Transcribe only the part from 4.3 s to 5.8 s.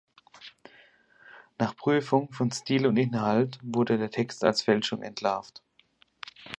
als Fälschung entlarvt.